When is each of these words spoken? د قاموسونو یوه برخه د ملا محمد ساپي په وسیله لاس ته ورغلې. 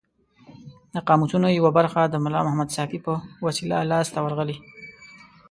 د 0.93 0.95
قاموسونو 1.07 1.47
یوه 1.57 1.71
برخه 1.77 2.01
د 2.07 2.15
ملا 2.23 2.39
محمد 2.45 2.69
ساپي 2.77 2.99
په 3.05 3.13
وسیله 3.45 3.77
لاس 3.91 4.07
ته 4.13 4.19
ورغلې. 4.25 4.57